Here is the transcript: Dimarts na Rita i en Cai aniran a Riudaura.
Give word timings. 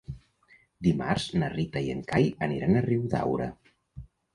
Dimarts 0.87 1.27
na 1.43 1.51
Rita 1.57 1.85
i 1.91 1.95
en 1.99 2.03
Cai 2.11 2.29
aniran 2.51 2.77
a 2.77 2.87
Riudaura. 2.91 3.55